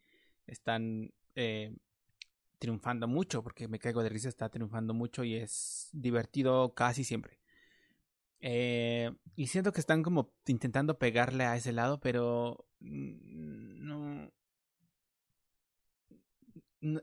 [0.47, 1.77] están eh,
[2.59, 7.41] triunfando mucho, porque Me Caigo de Risa está triunfando mucho y es divertido casi siempre.
[8.41, 14.02] Eh, y siento que están como intentando pegarle a ese lado, pero no.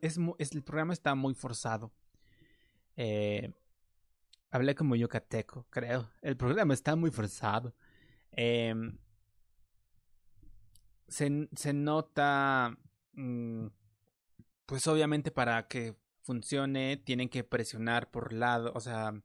[0.01, 0.19] Es,
[0.51, 1.91] el programa está muy forzado.
[2.97, 3.53] Eh,
[4.51, 6.09] hablé como yucateco, creo.
[6.21, 7.73] El programa está muy forzado.
[8.31, 8.73] Eh,
[11.07, 12.77] se, se nota.
[13.13, 13.67] Mm,
[14.65, 19.19] pues obviamente para que funcione tienen que presionar por lado, o sea,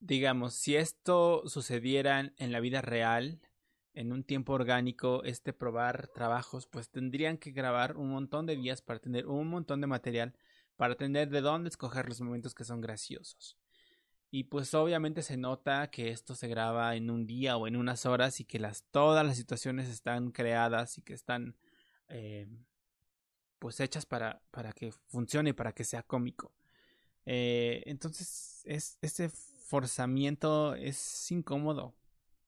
[0.00, 3.40] digamos, si esto sucediera en la vida real,
[3.94, 8.82] en un tiempo orgánico, este probar trabajos, pues tendrían que grabar un montón de días
[8.82, 10.34] para tener un montón de material,
[10.76, 13.56] para tener de dónde escoger los momentos que son graciosos.
[14.30, 18.06] Y pues obviamente se nota que esto se graba en un día o en unas
[18.06, 21.56] horas y que las, todas las situaciones están creadas y que están
[22.08, 22.46] eh,
[23.58, 26.52] pues hechas para, para que funcione, para que sea cómico.
[27.26, 31.94] Eh, entonces, es, ese forzamiento es incómodo.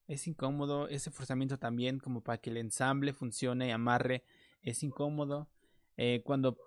[0.07, 0.87] Es incómodo.
[0.87, 4.23] Ese forzamiento también, como para que el ensamble funcione y amarre,
[4.61, 5.47] es incómodo.
[5.97, 6.57] Eh, cuando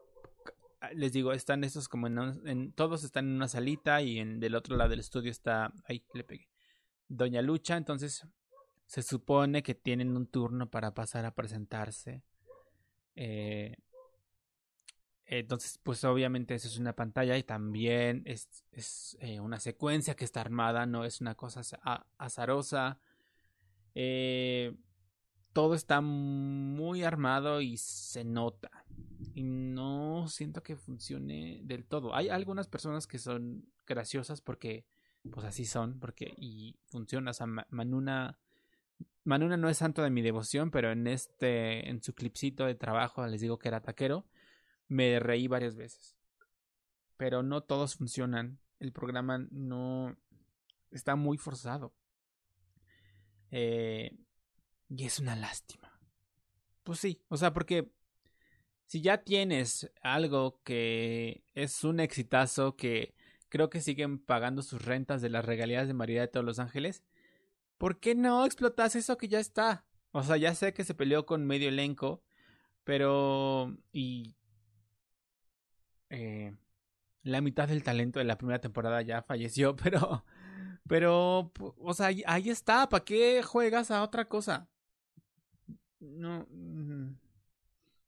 [0.95, 4.77] les digo, están estos como en, todos están en una salita y en del otro
[4.77, 6.49] lado del estudio está, ahí le pegué,
[7.09, 8.27] Doña Lucha, entonces
[8.87, 12.23] se supone que tienen un turno para pasar a presentarse.
[13.17, 13.77] Eh,
[15.25, 20.25] entonces, pues obviamente eso es una pantalla y también es, es eh, una secuencia que
[20.25, 21.63] está armada, no es una cosa
[22.17, 23.01] azarosa.
[23.97, 24.77] Eh,
[25.53, 28.85] todo está muy armado y se nota.
[29.35, 32.15] Y no siento que funcione del todo.
[32.15, 34.85] Hay algunas personas que son graciosas porque,
[35.33, 37.33] pues así son, porque y funciona.
[37.33, 38.39] O sea, Manuna,
[39.25, 43.27] Manuna no es santo de mi devoción, pero en este, en su clipcito de trabajo
[43.27, 44.27] les digo que era taquero
[44.89, 46.17] me reí varias veces.
[47.17, 48.59] Pero no todos funcionan.
[48.79, 50.17] El programa no
[50.91, 51.93] está muy forzado.
[53.59, 54.11] Eh,
[54.91, 55.99] y es una lástima.
[56.83, 57.91] Pues sí, o sea, porque
[58.85, 63.15] si ya tienes algo que es un exitazo, que
[63.49, 67.03] creo que siguen pagando sus rentas de las regalías de María de todos los ángeles,
[67.79, 69.87] ¿por qué no explotas eso que ya está?
[70.13, 72.23] O sea, ya sé que se peleó con medio elenco,
[72.85, 73.75] pero...
[73.91, 74.37] y
[76.11, 76.55] eh,
[77.23, 80.27] la mitad del talento de la primera temporada ya falleció, pero,
[80.89, 84.69] pero, o sea, ahí está, ¿para qué juegas a otra cosa?
[86.01, 86.47] No,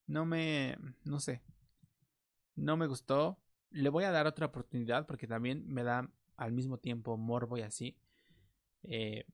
[0.07, 1.43] no me, no sé,
[2.57, 3.39] no me gustó.
[3.70, 7.62] Le voy a dar otra oportunidad porque también me da al mismo tiempo morbo y
[7.62, 7.97] así.
[8.85, 9.26] Eh,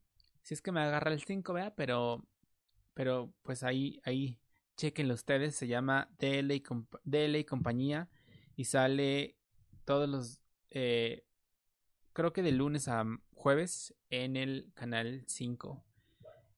[0.42, 2.26] si es que me agarra el 5, vea, pero,
[2.94, 4.38] pero pues ahí, ahí,
[4.76, 6.62] chequenlo ustedes, se llama DL y,
[7.38, 8.08] y compañía
[8.56, 9.36] y sale
[9.84, 10.40] todos los
[10.70, 11.24] eh,
[12.14, 13.04] creo que de lunes a
[13.34, 15.84] jueves en el canal 5,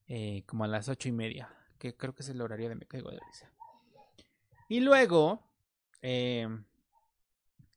[0.07, 2.87] eh, como a las ocho y media, que creo que es el horario de Me
[2.87, 3.51] Caigo de Risa.
[4.69, 5.43] Y luego,
[6.03, 6.47] eh,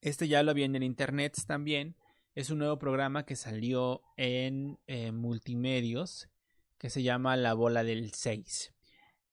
[0.01, 1.95] este ya lo vi en el internet también,
[2.35, 6.29] es un nuevo programa que salió en eh, multimedios
[6.77, 8.73] que se llama La Bola del 6.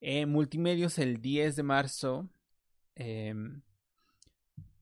[0.01, 2.29] En multimedios el 10 de marzo,
[2.95, 3.63] em,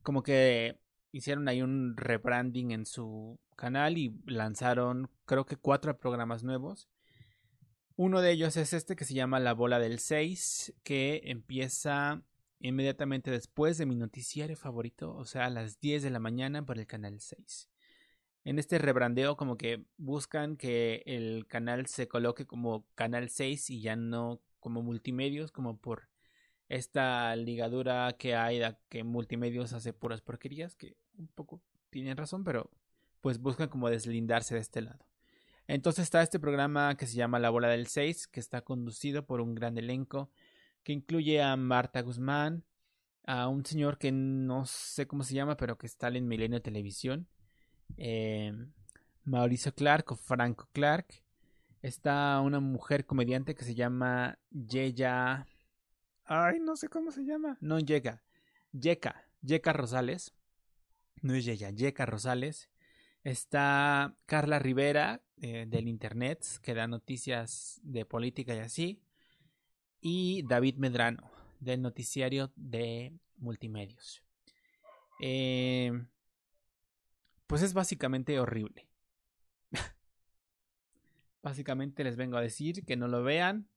[0.03, 0.79] como que
[1.13, 6.89] hicieron ahí un rebranding en su canal y lanzaron creo que cuatro programas nuevos.
[7.97, 12.23] Uno de ellos es este que se llama La Bola del 6, que empieza
[12.59, 16.79] inmediatamente después de mi noticiario favorito, o sea, a las 10 de la mañana por
[16.79, 17.69] el canal 6.
[18.45, 23.81] En este rebrandeo como que buscan que el canal se coloque como canal 6 y
[23.81, 26.09] ya no como multimedios, como por
[26.69, 32.45] esta ligadura que hay de que multimedios hace puras porquerías, que un poco tienen razón,
[32.45, 32.71] pero
[33.25, 35.03] pues buscan como deslindarse de este lado.
[35.67, 39.41] Entonces está este programa que se llama La Bola del 6, que está conducido por
[39.41, 40.31] un gran elenco,
[40.83, 42.65] que incluye a Marta Guzmán,
[43.25, 47.27] a un señor que no sé cómo se llama, pero que está en Milenio Televisión,
[47.97, 48.53] eh,
[49.25, 51.07] Mauricio Clark o Franco Clark,
[51.81, 55.47] está una mujer comediante que se llama Yeya,
[56.27, 58.23] ay, no sé cómo se llama, no llega,
[58.73, 60.35] Yeka, Yeka Rosales,
[61.23, 62.69] no es Yeya, Yeka Rosales,
[63.25, 69.01] Está Carla Rivera eh, del Internet, que da noticias de política y así.
[70.03, 74.23] Y David Medrano, del noticiario de multimedios.
[75.21, 75.91] Eh,
[77.47, 78.87] pues es básicamente horrible.
[81.43, 83.69] básicamente les vengo a decir que no lo vean,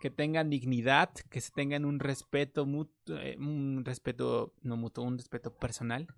[0.00, 5.18] que tengan dignidad, que se tengan un respeto mutuo, eh, un respeto no mutuo, un
[5.18, 6.08] respeto personal.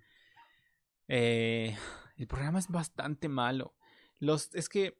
[1.08, 1.76] Eh,
[2.18, 3.74] el programa es bastante malo.
[4.18, 4.98] Los, es que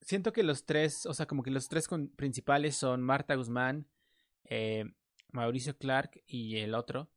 [0.00, 3.86] siento que los tres, o sea, como que los tres principales son Marta Guzmán,
[4.44, 4.84] eh,
[5.30, 7.08] Mauricio Clark y el otro.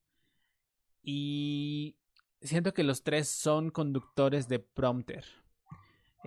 [1.01, 1.97] Y
[2.41, 5.25] siento que los tres son conductores de prompter.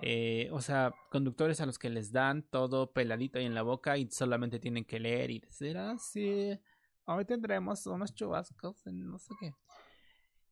[0.01, 3.97] Eh, o sea, conductores a los que les dan todo peladito ahí en la boca
[3.97, 6.59] y solamente tienen que leer y decir, ah, sí,
[7.05, 9.53] hoy tendremos unos chubascos, no sé qué.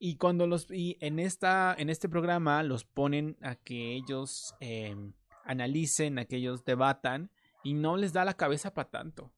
[0.06, 5.14] Y cuando los y en esta en este programa los ponen a que ellos em,
[5.46, 7.32] analicen, a que ellos debatan
[7.64, 9.32] y no les da la cabeza para tanto.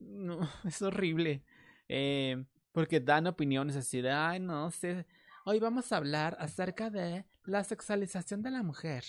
[0.00, 1.42] No, es horrible.
[1.90, 2.42] Eh,
[2.72, 5.04] porque dan opiniones así de, ay, no sé,
[5.44, 9.04] hoy vamos a hablar acerca de la sexualización de la mujer.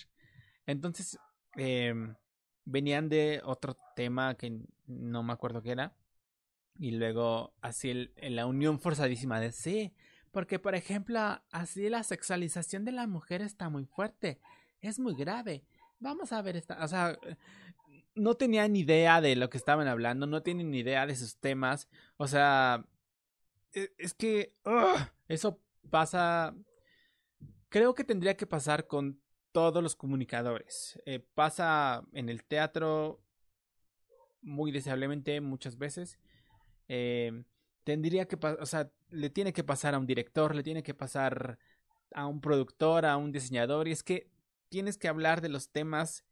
[0.65, 1.17] Entonces,
[1.55, 1.93] eh,
[2.65, 5.95] venían de otro tema que no me acuerdo qué era.
[6.77, 9.93] Y luego, así, el, la unión forzadísima de, sí,
[10.31, 11.19] porque, por ejemplo,
[11.51, 14.39] así la sexualización de la mujer está muy fuerte.
[14.81, 15.63] Es muy grave.
[15.99, 16.83] Vamos a ver esta.
[16.83, 17.17] O sea,
[18.15, 21.89] no tenían idea de lo que estaban hablando, no tienen idea de sus temas.
[22.17, 22.85] O sea,
[23.73, 24.55] e, es que
[25.27, 25.59] eso
[25.89, 26.55] pasa.
[27.69, 29.21] Creo que tendría que pasar con
[29.51, 30.99] todos los comunicadores.
[31.05, 33.21] Eh, pasa en el teatro
[34.41, 36.19] muy deseablemente muchas veces.
[36.87, 37.43] Eh,
[37.89, 41.57] tendría que o sea, le tiene que pasar a un director, le tiene que pasar
[42.13, 44.29] a un productor, a un diseñador, y es que
[44.69, 46.23] tienes que hablar de los temas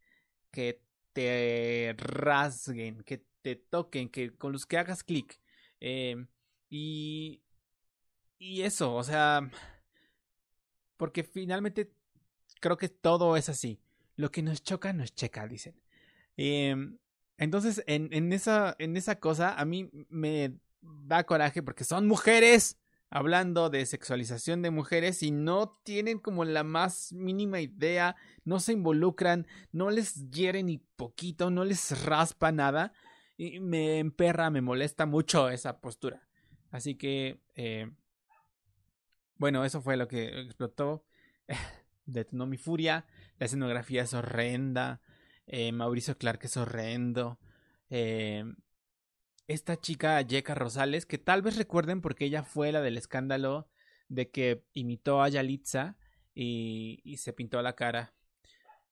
[0.52, 0.84] que
[1.14, 5.40] te rasguen, que te toquen, que con los que hagas clic.
[5.80, 6.28] Eh,
[6.70, 7.42] y,
[8.38, 9.50] y eso, o sea,
[10.96, 11.92] porque finalmente
[12.62, 13.80] creo que todo es así.
[14.16, 15.76] Lo que nos choca, nos checa, dicen.
[16.38, 16.76] Eh,
[17.40, 22.78] entonces, en, en, esa, en esa cosa, a mí me da coraje porque son mujeres
[23.10, 28.74] hablando de sexualización de mujeres y no tienen como la más mínima idea, no se
[28.74, 32.94] involucran, no les hiere ni poquito, no les raspa nada
[33.38, 36.28] y me emperra, me molesta mucho esa postura.
[36.72, 37.90] Así que, eh,
[39.38, 41.06] bueno, eso fue lo que explotó,
[42.06, 43.06] detonó mi furia,
[43.40, 45.02] la escenografía es horrenda,
[45.46, 47.40] eh, Mauricio Clark es horrendo,
[47.90, 48.44] eh,
[49.48, 53.70] esta chica Yeka Rosales, que tal vez recuerden porque ella fue la del escándalo
[54.10, 55.98] de que imitó a Yalitza
[56.36, 58.14] y, y se pintó la cara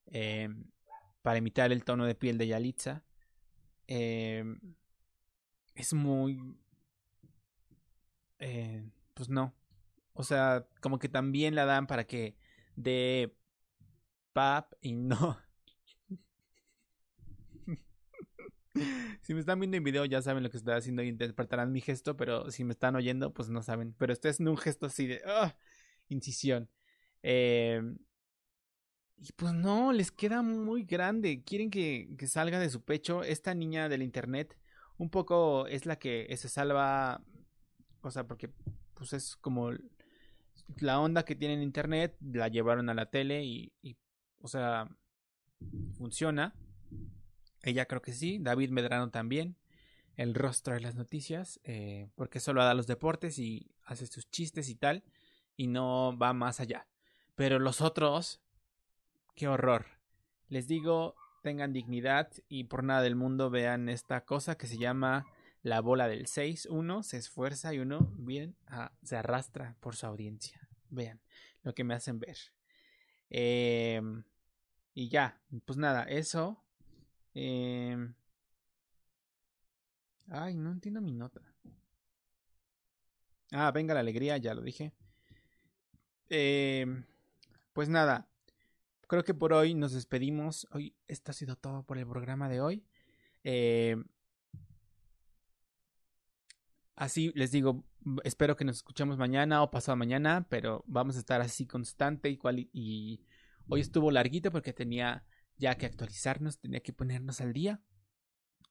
[0.06, 0.48] eh,
[1.22, 3.04] para imitar el tono de piel de Yalitza.
[3.86, 4.44] Eh,
[5.74, 6.56] es muy...
[8.38, 9.54] Eh, pues no.
[10.12, 12.36] O sea, como que también la dan para que
[12.76, 13.34] de
[14.32, 15.38] pap y no
[19.22, 21.80] si me están viendo en video ya saben lo que estoy haciendo y interpretarán mi
[21.80, 23.94] gesto, pero si me están oyendo, pues no saben.
[23.98, 25.56] Pero estoy haciendo un gesto así de ¡ah!
[26.08, 26.68] incisión.
[27.22, 27.82] Eh,
[29.18, 31.42] y pues no, les queda muy grande.
[31.42, 33.22] Quieren que, que, salga de su pecho.
[33.22, 34.58] Esta niña del internet,
[34.98, 37.22] un poco es la que se salva.
[38.02, 38.50] O sea, porque
[38.94, 39.70] pues es como
[40.78, 43.72] la onda que tiene en internet, la llevaron a la tele y
[44.40, 44.88] o sea,
[45.96, 46.54] funciona.
[47.66, 49.56] Ella creo que sí, David Medrano también,
[50.14, 54.68] el rostro de las noticias, eh, porque solo da los deportes y hace sus chistes
[54.68, 55.02] y tal,
[55.56, 56.86] y no va más allá.
[57.34, 58.40] Pero los otros,
[59.34, 59.86] qué horror.
[60.48, 65.26] Les digo, tengan dignidad y por nada del mundo vean esta cosa que se llama
[65.62, 66.66] la bola del 6.
[66.66, 70.68] Uno se esfuerza y uno bien ah, se arrastra por su audiencia.
[70.88, 71.20] Vean
[71.64, 72.38] lo que me hacen ver.
[73.28, 74.00] Eh,
[74.94, 76.62] y ya, pues nada, eso.
[77.38, 77.94] Eh...
[80.28, 81.42] Ay, no entiendo mi nota.
[83.52, 84.94] Ah, venga la alegría, ya lo dije.
[86.30, 87.04] Eh...
[87.74, 88.26] Pues nada,
[89.06, 90.66] creo que por hoy nos despedimos.
[90.72, 92.86] Hoy, esto ha sido todo por el programa de hoy.
[93.44, 94.02] Eh...
[96.94, 97.84] Así les digo,
[98.24, 102.38] espero que nos escuchemos mañana o pasado mañana, pero vamos a estar así constante y,
[102.72, 103.20] y
[103.68, 105.26] hoy estuvo larguito porque tenía
[105.58, 107.80] ya que actualizarnos, tenía que ponernos al día.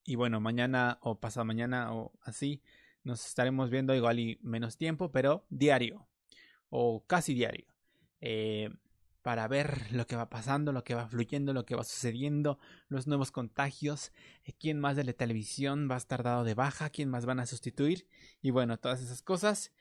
[0.04, 2.62] Y bueno, mañana o pasado mañana o así
[3.04, 6.08] nos estaremos viendo igual y menos tiempo, pero diario
[6.70, 7.66] o casi diario.
[8.22, 8.70] Eh,
[9.26, 12.60] para ver lo que va pasando, lo que va fluyendo, lo que va sucediendo,
[12.90, 14.12] los nuevos contagios,
[14.44, 17.40] eh, quién más de la televisión va a estar dado de baja, quién más van
[17.40, 18.08] a sustituir
[18.44, 19.72] y bueno, todas esas cosas.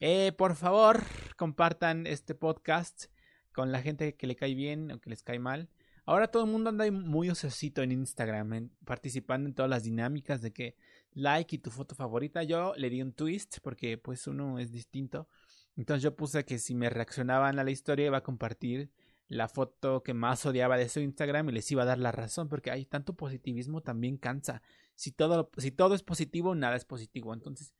[0.00, 1.02] Eh, por favor,
[1.36, 3.06] compartan este podcast
[3.52, 5.70] con la gente que le cae bien o que les cae mal.
[6.10, 10.52] Ahora todo el mundo anda muy ociosito en Instagram, participando en todas las dinámicas de
[10.52, 10.74] que
[11.12, 12.42] like y tu foto favorita.
[12.42, 15.28] Yo le di un twist porque pues uno es distinto.
[15.76, 18.90] Entonces yo puse que si me reaccionaban a la historia iba a compartir
[19.28, 22.48] la foto que más odiaba de su Instagram y les iba a dar la razón
[22.48, 24.62] porque hay tanto positivismo también cansa.
[24.96, 27.32] Si todo, si todo es positivo, nada es positivo.
[27.32, 27.72] Entonces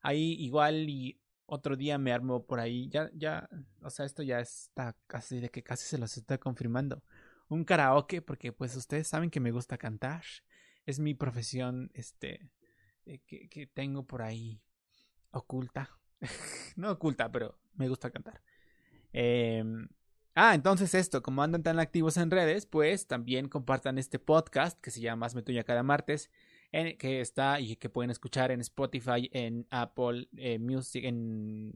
[0.00, 2.88] ahí igual y otro día me armo por ahí.
[2.88, 3.46] Ya, ya,
[3.82, 7.02] o sea, esto ya está casi de que casi se los está confirmando.
[7.54, 10.24] Un karaoke porque pues ustedes saben que me gusta cantar.
[10.86, 12.50] Es mi profesión, este,
[13.06, 14.60] eh, que, que tengo por ahí
[15.30, 15.98] oculta
[16.76, 18.42] no oculta, pero me gusta cantar.
[19.12, 19.88] Em,
[20.34, 24.90] ah, entonces esto, como andan tan activos en redes, pues también compartan este podcast que
[24.90, 26.30] se llama Hazme Tuya cada martes,
[26.72, 31.72] en, que está y que pueden escuchar en Spotify, en Apple eh, Music, en,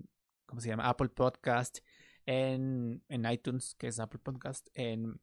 [0.47, 0.89] ¿cómo se llama?
[0.89, 1.79] Apple Podcast,
[2.27, 5.21] en, en iTunes, que es Apple Podcast, en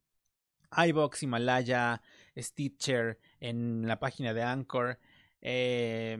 [0.77, 2.01] iBox, Himalaya,
[2.37, 4.99] Stitcher, en la página de Anchor.
[5.41, 6.17] Eh,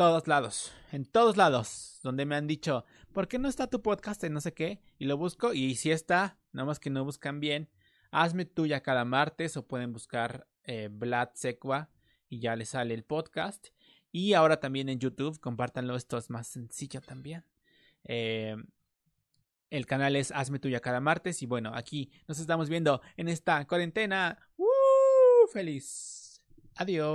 [0.00, 4.24] todos lados, en todos lados, donde me han dicho, ¿por qué no está tu podcast
[4.24, 4.80] en no sé qué?
[4.96, 7.68] Y lo busco y si está, nada más que no buscan bien,
[8.10, 11.90] hazme tuya cada martes o pueden buscar eh, Vlad Sequa
[12.30, 13.68] y ya les sale el podcast.
[14.10, 17.44] Y ahora también en YouTube, compártanlo, esto es más sencillo también.
[18.04, 18.56] Eh,
[19.70, 23.64] el canal es Hazme tuya cada martes y bueno, aquí nos estamos viendo en esta
[23.66, 24.38] cuarentena.
[24.56, 25.46] ¡Uh!
[25.52, 26.42] ¡Feliz!
[26.76, 27.06] Adiós.